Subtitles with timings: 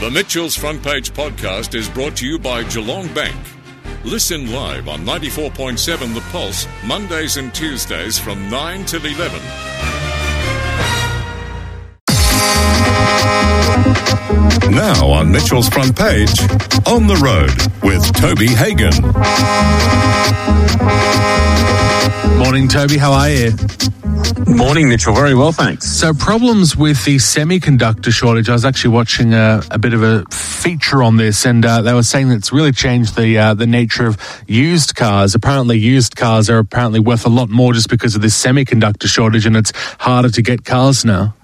[0.00, 3.36] The Mitchell's Front Page podcast is brought to you by Geelong Bank.
[4.02, 9.38] Listen live on 94.7 The Pulse, Mondays and Tuesdays from 9 till 11.
[14.74, 16.40] Now on Mitchell's Front Page,
[16.86, 18.96] On the Road with Toby Hagon.
[22.38, 22.96] Morning, Toby.
[22.96, 23.52] How are you?
[24.46, 25.14] Morning, Mitchell.
[25.14, 25.86] Very well, thanks.
[25.90, 28.48] So, problems with the semiconductor shortage.
[28.48, 31.92] I was actually watching a, a bit of a feature on this, and uh, they
[31.92, 35.34] were saying that it's really changed the uh, the nature of used cars.
[35.34, 39.46] Apparently, used cars are apparently worth a lot more just because of this semiconductor shortage,
[39.46, 41.34] and it's harder to get cars now.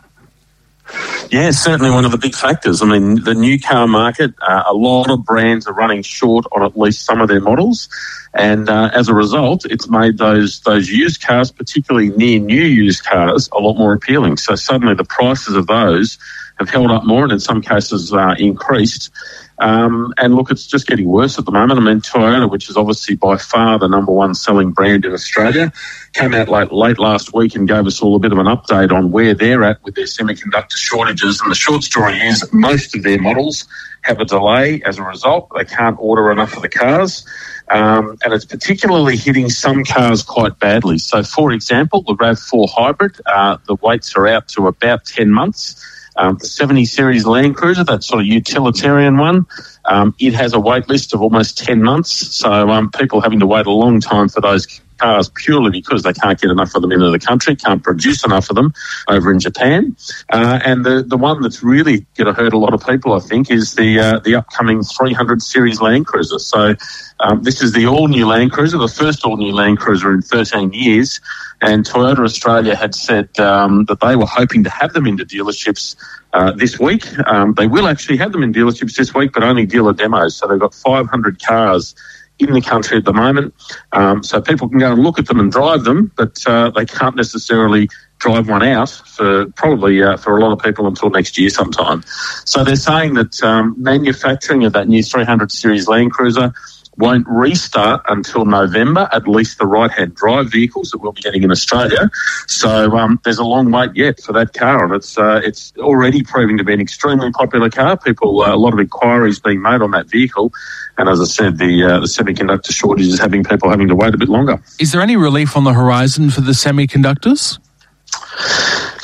[1.30, 2.80] Yeah, certainly one of the big factors.
[2.80, 6.62] I mean, the new car market, uh, a lot of brands are running short on
[6.62, 7.88] at least some of their models,
[8.32, 13.04] and uh, as a result, it's made those those used cars, particularly near new used
[13.04, 14.36] cars, a lot more appealing.
[14.36, 16.18] So suddenly, the prices of those
[16.58, 19.10] have held up more, and in some cases, uh, increased.
[19.58, 21.80] Um, and look, it's just getting worse at the moment.
[21.80, 25.72] I mean, Toyota, which is obviously by far the number one selling brand in Australia,
[26.12, 28.92] came out late, late last week and gave us all a bit of an update
[28.92, 31.40] on where they're at with their semiconductor shortages.
[31.40, 33.66] And the short story is most of their models
[34.02, 35.50] have a delay as a result.
[35.56, 37.26] They can't order enough of the cars.
[37.68, 40.98] Um, and it's particularly hitting some cars quite badly.
[40.98, 45.74] So, for example, the RAV4 Hybrid, uh, the waits are out to about 10 months.
[46.18, 49.46] Um, the 70 Series Land Cruiser, that sort of utilitarian one,
[49.84, 52.10] um, it has a wait list of almost 10 months.
[52.36, 54.66] So um, people having to wait a long time for those
[54.98, 58.50] cars purely because they can't get enough of them into the country, can't produce enough
[58.50, 58.72] of them
[59.08, 59.96] over in Japan.
[60.32, 63.20] Uh, and the, the one that's really going to hurt a lot of people, I
[63.20, 66.38] think, is the uh, the upcoming 300 Series Land Cruiser.
[66.38, 66.74] So
[67.20, 70.22] um, this is the all new Land Cruiser, the first all new Land Cruiser in
[70.22, 71.20] 13 years.
[71.62, 75.96] And Toyota Australia had said um, that they were hoping to have them into dealerships
[76.34, 77.06] uh, this week.
[77.26, 80.36] Um, they will actually have them in dealerships this week, but only dealer demos.
[80.36, 81.94] So they've got 500 cars
[82.38, 83.54] in the country at the moment.
[83.92, 86.84] Um, so people can go and look at them and drive them, but uh, they
[86.84, 87.88] can't necessarily
[88.18, 92.02] drive one out for probably uh, for a lot of people until next year sometime.
[92.44, 96.52] So they're saying that um, manufacturing of that new 300 series Land Cruiser
[96.98, 101.50] won't restart until November, at least the right-hand drive vehicles that we'll be getting in
[101.50, 102.10] Australia.
[102.46, 106.22] So um, there's a long wait yet for that car, and it's uh, it's already
[106.22, 107.96] proving to be an extremely popular car.
[107.98, 110.52] People, uh, a lot of inquiries being made on that vehicle,
[110.98, 114.14] and as I said, the uh, the semiconductor shortage is having people having to wait
[114.14, 114.60] a bit longer.
[114.78, 117.58] Is there any relief on the horizon for the semiconductors?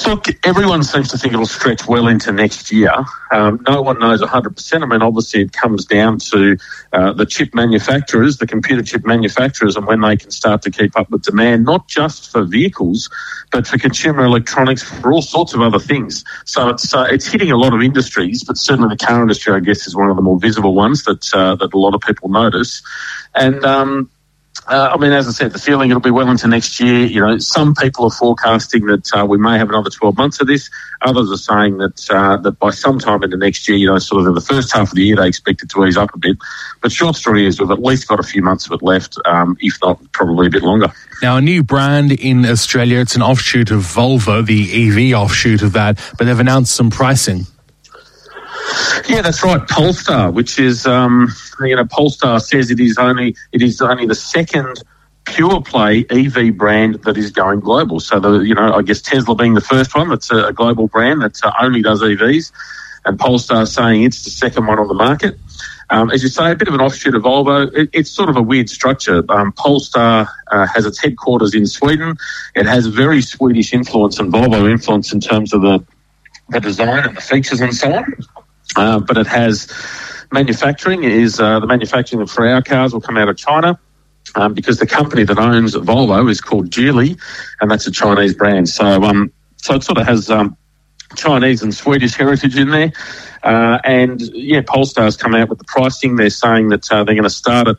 [0.06, 2.92] Look, everyone seems to think it'll stretch well into next year.
[3.30, 4.82] Um, no one knows 100%.
[4.82, 6.56] I mean, obviously, it comes down to
[6.92, 10.98] uh, the chip manufacturers, the computer chip manufacturers, and when they can start to keep
[10.98, 13.10] up with demand, not just for vehicles,
[13.52, 16.24] but for consumer electronics, for all sorts of other things.
[16.44, 19.60] So it's uh, it's hitting a lot of industries, but certainly the car industry, I
[19.60, 22.28] guess, is one of the more visible ones that uh, that a lot of people
[22.28, 22.82] notice.
[23.34, 24.10] And um,
[24.72, 27.04] uh, I mean, as I said, the feeling it'll be well into next year.
[27.04, 30.46] You know, some people are forecasting that uh, we may have another 12 months of
[30.46, 30.70] this.
[31.02, 34.22] Others are saying that uh, that by some time into next year, you know, sort
[34.22, 36.18] of in the first half of the year, they expect it to ease up a
[36.18, 36.38] bit.
[36.80, 39.58] But short story is we've at least got a few months of it left, um,
[39.60, 40.90] if not probably a bit longer.
[41.22, 45.74] Now, a new brand in Australia, it's an offshoot of Volvo, the EV offshoot of
[45.74, 47.46] that, but they've announced some pricing.
[49.08, 49.66] Yeah, that's right.
[49.68, 51.28] Polestar, which is um,
[51.60, 54.82] you know, Polestar says it is only it is only the second
[55.24, 58.00] pure play EV brand that is going global.
[58.00, 61.22] So the you know, I guess Tesla being the first one that's a, global brand
[61.22, 62.52] that uh, only does EVs,
[63.04, 65.38] and Polestar saying it's the second one on the market.
[65.90, 67.70] Um, as you say, a bit of an offshoot of Volvo.
[67.74, 69.22] It, it's sort of a weird structure.
[69.28, 72.16] Um, Polestar uh, has its headquarters in Sweden.
[72.54, 75.84] It has very Swedish influence and Volvo influence in terms of the
[76.48, 78.04] the design and the features and so on.
[78.76, 79.70] Uh, but it has
[80.32, 83.78] manufacturing is uh, the manufacturing for our cars will come out of China.
[84.34, 87.20] Um, because the company that owns Volvo is called Geely,
[87.60, 88.68] and that's a Chinese brand.
[88.68, 90.56] So, um, so it sort of has um,
[91.16, 92.92] Chinese and Swedish heritage in there.
[93.42, 96.16] Uh, and yeah, Polestar's come out with the pricing.
[96.16, 97.76] They're saying that uh, they're going to start at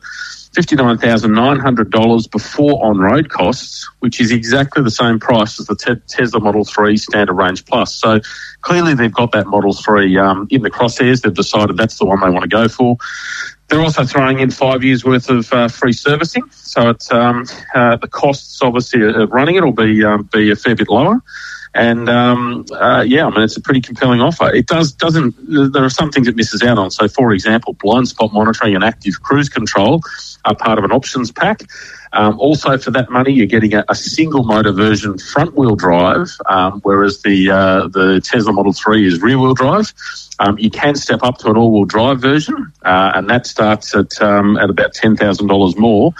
[0.54, 6.40] $59,900 before on road costs, which is exactly the same price as the te- Tesla
[6.40, 7.94] Model 3 Standard Range Plus.
[7.94, 8.20] So
[8.60, 11.22] clearly they've got that Model 3 um, in the crosshairs.
[11.22, 12.96] They've decided that's the one they want to go for.
[13.68, 18.08] They're also throwing in five years worth of uh, free servicing, so um, uh, the
[18.08, 21.20] costs obviously of running it will be um, be a fair bit lower.
[21.74, 24.52] And um, uh, yeah, I mean it's a pretty compelling offer.
[24.52, 25.34] It does doesn't.
[25.72, 26.92] There are some things it misses out on.
[26.92, 30.00] So, for example, blind spot monitoring and active cruise control
[30.44, 31.62] are part of an options pack.
[32.12, 36.28] Um, also, for that money, you're getting a, a single motor version front wheel drive,
[36.48, 39.92] um, whereas the uh, the Tesla Model 3 is rear wheel drive.
[40.38, 43.94] Um, you can step up to an all wheel drive version, uh, and that starts
[43.94, 46.12] at, um, at about $10,000 more.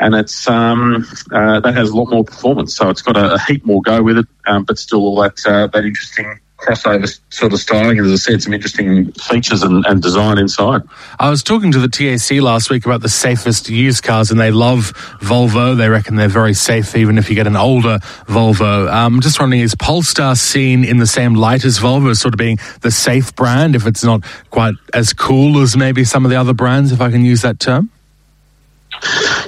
[0.00, 3.38] And it's um, uh, that has a lot more performance, so it's got a, a
[3.38, 7.52] heap more go with it, um, but still all that uh, that interesting crossover sort
[7.52, 10.82] of styling, as I said, some interesting features and, and, design inside.
[11.18, 14.50] I was talking to the TAC last week about the safest used cars, and they
[14.50, 15.76] love Volvo.
[15.76, 18.88] They reckon they're very safe, even if you get an older Volvo.
[18.88, 22.34] I'm um, just wondering, is Polestar seen in the same light as Volvo, as sort
[22.34, 26.30] of being the safe brand, if it's not quite as cool as maybe some of
[26.30, 27.90] the other brands, if I can use that term?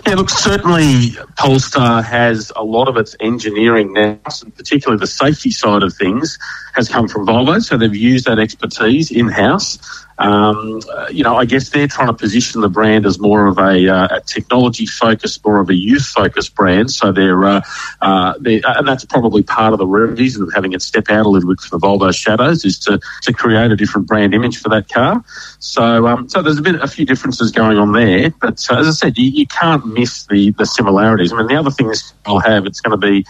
[0.06, 5.52] Yeah, look, certainly Polestar has a lot of its engineering now, and particularly the safety
[5.52, 6.38] side of things,
[6.74, 7.62] has come from Volvo.
[7.62, 9.78] So they've used that expertise in house.
[10.18, 10.80] Um,
[11.10, 14.16] you know, I guess they're trying to position the brand as more of a, uh,
[14.16, 16.90] a technology focused, more of a youth focused brand.
[16.90, 17.60] So they're, uh,
[18.00, 21.28] uh, they're, and that's probably part of the reason of having it step out a
[21.28, 24.68] little bit from the Volvo shadows is to, to create a different brand image for
[24.68, 25.24] that car.
[25.58, 28.30] So, um, so there's a bit, a few differences going on there.
[28.40, 31.32] But uh, as I said, you, you can't miss the, the similarities.
[31.32, 33.24] I mean, the other thing this will have, it's going to be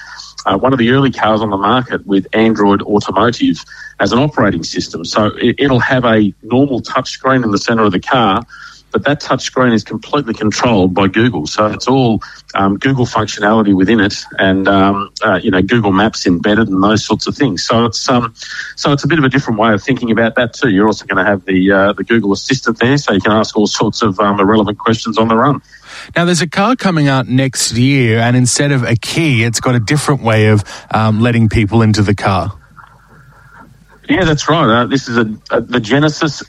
[0.47, 3.65] uh, one of the early cars on the market with Android Automotive
[4.01, 5.05] as an operating system.
[5.05, 8.43] So it, it'll have a normal touchscreen in the center of the car,
[8.93, 11.47] but that touchscreen is completely controlled by Google.
[11.47, 12.23] So it's all
[12.55, 17.05] um, Google functionality within it, and um, uh, you know Google Maps embedded and those
[17.05, 17.65] sorts of things.
[17.65, 18.35] So it's um,
[18.77, 20.69] so it's a bit of a different way of thinking about that too.
[20.69, 23.57] You're also going to have the uh, the Google Assistant there, so you can ask
[23.57, 25.63] all sorts of um, irrelevant questions on the run.
[26.17, 29.75] Now, there's a car coming out next year, and instead of a key, it's got
[29.75, 32.53] a different way of um, letting people into the car.
[34.09, 34.69] Yeah, that's right.
[34.69, 36.43] Uh, this is a, a, the Genesis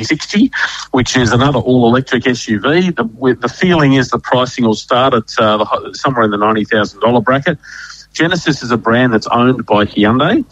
[0.00, 0.50] 60,
[0.92, 2.94] which is another all-electric SUV.
[2.94, 7.24] The, the, feeling is the pricing will start at uh, the, somewhere in the $90,000
[7.24, 7.58] bracket.
[8.12, 10.44] Genesis is a brand that's owned by Hyundai,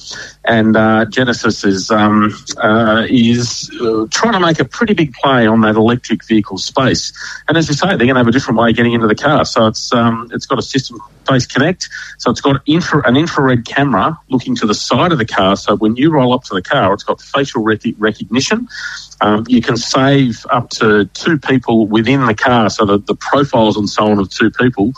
[0.44, 5.46] and uh, Genesis is um, uh, is uh, trying to make a pretty big play
[5.46, 7.12] on that electric vehicle space.
[7.48, 9.14] And as you say, they're going to have a different way of getting into the
[9.14, 9.44] car.
[9.44, 10.98] So it's um, it's got a system
[11.28, 15.24] face connect, so it's got infra- an infrared camera looking to the side of the
[15.24, 15.56] car.
[15.56, 18.68] So when you roll up to the car, it's got facial rec- recognition.
[19.20, 23.76] Um, you can save up to two people within the car, so the, the profiles
[23.76, 24.92] and so on of two people.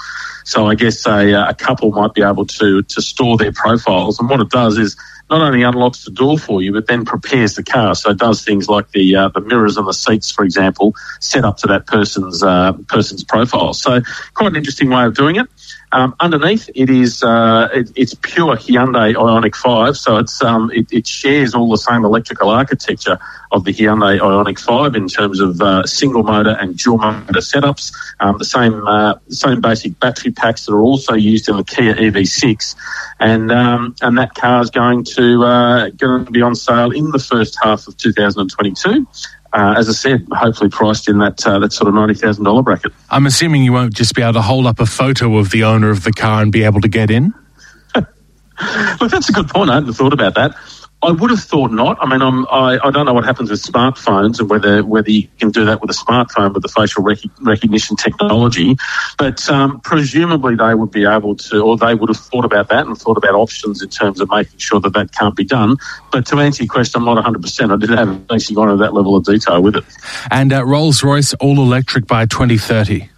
[0.46, 4.30] So I guess a, a couple might be able to to store their profiles, and
[4.30, 4.96] what it does is
[5.38, 7.94] not only unlocks the door for you, but then prepares the car.
[7.94, 11.44] So it does things like the uh, the mirrors on the seats, for example, set
[11.44, 13.74] up to that person's uh, person's profile.
[13.74, 14.00] So
[14.34, 15.48] quite an interesting way of doing it.
[15.94, 20.92] Um, underneath, it is uh, it, it's pure Hyundai Ioniq 5, so it's um, it,
[20.92, 23.16] it, shares all the same electrical architecture
[23.52, 27.94] of the Hyundai Ioniq 5 in terms of uh, single motor and dual motor setups.
[28.18, 31.94] Um, the same uh, same basic battery packs that are also used in the Kia
[31.94, 32.74] EV6,
[33.20, 37.12] and um, and that car is going to uh, going to be on sale in
[37.12, 39.06] the first half of 2022
[39.54, 42.62] uh, as I said, hopefully priced in that uh, that sort of ninety thousand dollar
[42.62, 42.92] bracket.
[43.10, 45.90] I'm assuming you won't just be able to hold up a photo of the owner
[45.90, 47.32] of the car and be able to get in.
[47.94, 49.70] Look, that's a good point.
[49.70, 50.56] I hadn't thought about that.
[51.04, 51.98] I would have thought not.
[52.00, 55.28] I mean, I'm, I, I don't know what happens with smartphones and whether whether you
[55.38, 58.76] can do that with a smartphone with the facial rec- recognition technology,
[59.18, 62.86] but um, presumably they would be able to, or they would have thought about that
[62.86, 65.76] and thought about options in terms of making sure that that can't be done.
[66.10, 67.42] But to answer your question, I'm not 100.
[67.42, 69.84] percent I didn't have actually gone into that level of detail with it.
[70.30, 73.10] And uh, Rolls Royce all electric by 2030.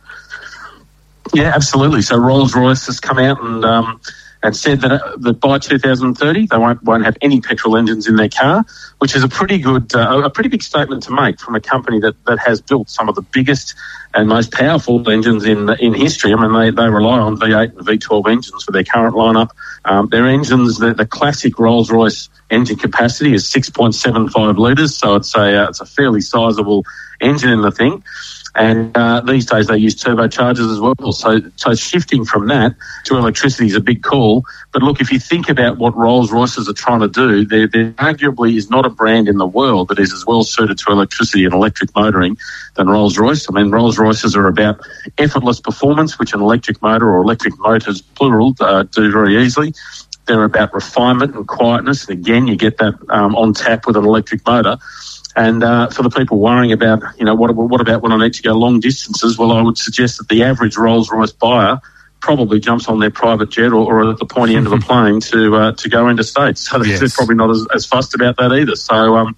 [1.35, 2.03] Yeah, absolutely.
[2.03, 3.65] So Rolls Royce has come out and.
[3.65, 4.01] Um,
[4.47, 8.15] and said that, uh, that by 2030 they won't, won't have any petrol engines in
[8.15, 8.65] their car,
[8.99, 11.99] which is a pretty good, uh, a pretty big statement to make from a company
[11.99, 13.75] that, that has built some of the biggest
[14.15, 16.33] and most powerful engines in in history.
[16.33, 19.51] I mean, they, they rely on V8 and V12 engines for their current lineup.
[19.85, 25.35] Um, their engines, the, the classic Rolls Royce engine capacity is 6.75 litres, so it's
[25.35, 26.85] a uh, it's a fairly sizable
[27.21, 28.03] engine in the thing.
[28.57, 31.13] And uh, these days they use turbochargers as well.
[31.13, 34.45] So, so shifting from that to electricity is a big call.
[34.73, 37.93] But look, if you think about what Rolls Royces are trying to do, there, there
[37.93, 41.45] arguably is not a brand in the world that is as well suited to electricity
[41.45, 42.39] and electric motoring
[42.77, 43.47] than Rolls Royce.
[43.51, 44.81] I mean, Rolls Royces are about
[45.19, 49.75] effortless performance, which an electric motor or electric motors, plural, uh, do very easily.
[50.27, 52.09] They're about refinement and quietness.
[52.09, 54.79] And again, you get that um, on tap with an electric motor.
[55.37, 58.33] And uh, for the people worrying about, you know, what, what about when I need
[58.35, 59.37] to go long distances?
[59.37, 61.79] Well, I would suggest that the average Rolls Royce buyer
[62.21, 65.21] probably jumps on their private jet or, or at the pointy end of a plane
[65.21, 66.69] to uh, to go into states.
[66.69, 67.01] So yes.
[67.01, 68.77] they're probably not as, as fussed about that either.
[68.77, 69.37] So um,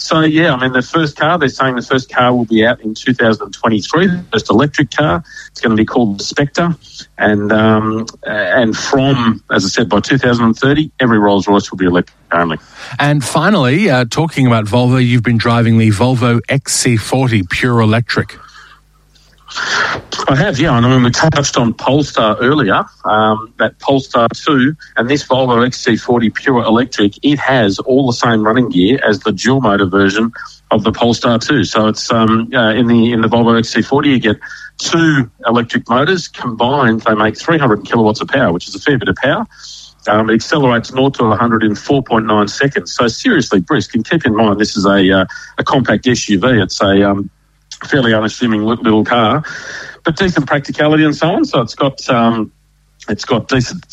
[0.00, 2.80] So yeah, I mean the first car they're saying the first car will be out
[2.80, 4.06] in 2023.
[4.06, 5.22] The first electric car.
[5.50, 6.74] It's going to be called the Spectre,
[7.18, 12.16] and um, and from as I said by 2030, every Rolls Royce will be electric
[12.32, 12.58] only.
[12.98, 18.38] And finally, uh, talking about Volvo, you've been driving the Volvo XC40 pure electric.
[20.28, 20.72] I have, yeah.
[20.72, 26.34] I mean, we touched on Polestar earlier, um, that Polestar 2 and this Volvo XC40
[26.34, 30.32] Pure Electric, it has all the same running gear as the dual motor version
[30.70, 31.64] of the Polestar 2.
[31.64, 34.36] So it's um, uh, in the in the Volvo XC40, you get
[34.78, 37.02] two electric motors combined.
[37.02, 39.46] They make 300 kilowatts of power, which is a fair bit of power.
[40.08, 42.94] Um, it accelerates 0 to 100 in 4.9 seconds.
[42.94, 43.94] So seriously brisk.
[43.94, 45.26] And keep in mind, this is a uh,
[45.58, 46.62] a compact SUV.
[46.62, 47.30] It's a um,
[47.84, 49.44] fairly unassuming little car,
[50.04, 51.44] but decent practicality and so on.
[51.44, 52.52] So it's got um,
[53.08, 53.88] it's got decent,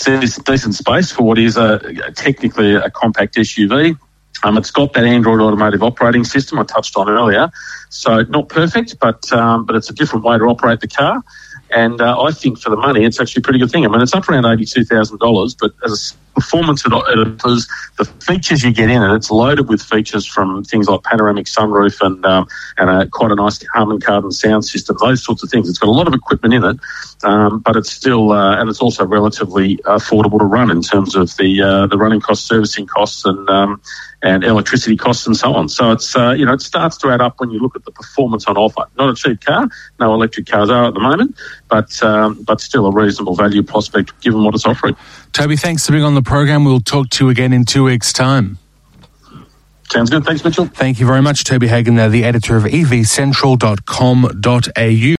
[0.46, 1.80] decent space for what is a,
[2.16, 3.98] technically a compact SUV.
[4.44, 7.50] Um, it's got that Android automotive operating system I touched on earlier,
[7.90, 11.24] so not perfect, but um, but it's a different way to operate the car.
[11.72, 13.84] And uh, I think for the money, it's actually a pretty good thing.
[13.86, 15.96] I mean, it's up around eighty-two thousand dollars, but as a
[16.38, 17.68] performance it offers,
[17.98, 22.00] the features you get in it, it's loaded with features from things like panoramic sunroof
[22.06, 25.68] and um, and a, quite a nice Harman Kardon sound system, those sorts of things.
[25.68, 26.78] It's got a lot of equipment in it,
[27.24, 31.36] um, but it's still uh, and it's also relatively affordable to run in terms of
[31.38, 33.82] the uh, the running costs, servicing costs, and um,
[34.22, 35.70] and electricity costs and so on.
[35.70, 37.92] So it's uh, you know it starts to add up when you look at the
[37.92, 38.86] performance on offer.
[38.98, 39.68] Not a cheap car,
[40.00, 41.36] no electric cars are at the moment,
[41.68, 44.96] but um, but still a reasonable value prospect given what it's offering.
[45.34, 46.64] Toby, thanks for being on the program.
[46.66, 48.58] We'll talk to you again in two weeks' time.
[49.90, 50.26] Sounds good.
[50.26, 50.66] Thanks, Mitchell.
[50.66, 55.16] Thank you very much, Toby Hagon, there, the editor of evcentral.com.au.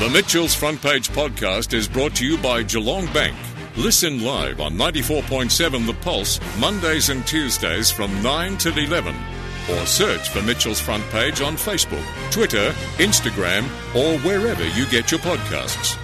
[0.00, 3.36] The Mitchell's Front Page podcast is brought to you by Geelong Bank.
[3.76, 9.14] Listen live on 94.7 The Pulse, Mondays and Tuesdays from 9 till 11.
[9.70, 15.20] Or search for Mitchell's Front Page on Facebook, Twitter, Instagram, or wherever you get your
[15.20, 15.98] podcasts.